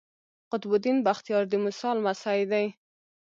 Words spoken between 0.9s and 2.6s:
بختیار د موسی لمسی